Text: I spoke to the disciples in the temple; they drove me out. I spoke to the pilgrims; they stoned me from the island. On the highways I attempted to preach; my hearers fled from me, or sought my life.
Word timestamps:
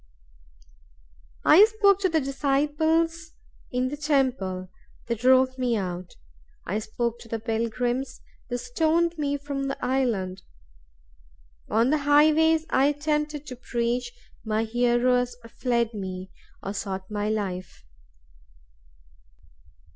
I 1.45 1.63
spoke 1.65 1.99
to 1.99 2.09
the 2.09 2.19
disciples 2.19 3.33
in 3.71 3.89
the 3.89 3.97
temple; 3.97 4.69
they 5.05 5.13
drove 5.13 5.59
me 5.59 5.77
out. 5.77 6.15
I 6.65 6.79
spoke 6.79 7.19
to 7.19 7.27
the 7.27 7.37
pilgrims; 7.39 8.19
they 8.49 8.57
stoned 8.57 9.15
me 9.19 9.37
from 9.37 9.65
the 9.65 9.77
island. 9.85 10.41
On 11.69 11.91
the 11.91 11.99
highways 11.99 12.65
I 12.71 12.87
attempted 12.87 13.45
to 13.45 13.55
preach; 13.55 14.11
my 14.43 14.63
hearers 14.63 15.35
fled 15.59 15.91
from 15.91 16.01
me, 16.01 16.31
or 16.63 16.73
sought 16.73 17.11
my 17.11 17.29
life. 17.29 17.85